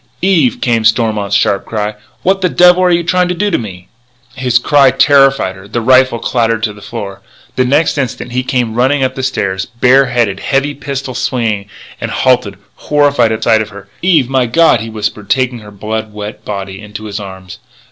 "Eve!" 0.23 0.61
came 0.61 0.83
Stormont's 0.83 1.35
sharp 1.35 1.63
cry, 1.63 1.93
"what 2.23 2.41
the 2.41 2.49
devil 2.49 2.81
are 2.81 2.89
you 2.89 3.03
trying 3.03 3.27
to 3.27 3.35
do 3.35 3.51
to 3.51 3.59
me?" 3.59 3.87
His 4.33 4.57
cry 4.57 4.89
terrified 4.89 5.55
her; 5.55 5.67
the 5.67 5.79
rifle 5.79 6.17
clattered 6.17 6.63
to 6.63 6.73
the 6.73 6.81
floor. 6.81 7.21
The 7.55 7.65
next 7.65 7.99
instant 7.99 8.31
he 8.31 8.41
came 8.41 8.73
running 8.73 9.03
up 9.03 9.13
the 9.13 9.21
stairs, 9.21 9.67
bare 9.67 10.07
headed, 10.07 10.39
heavy 10.39 10.73
pistol 10.73 11.13
swinging, 11.13 11.67
and 12.01 12.09
halted, 12.09 12.57
horrified 12.77 13.31
at 13.31 13.43
sight 13.43 13.61
of 13.61 13.69
her. 13.69 13.89
"Eve! 14.01 14.27
My 14.27 14.47
God!" 14.47 14.79
he 14.81 14.89
whispered, 14.89 15.29
taking 15.29 15.59
her 15.59 15.69
blood 15.69 16.11
wet 16.11 16.43
body 16.43 16.81
into 16.81 17.03
his 17.03 17.19
arms. 17.19 17.59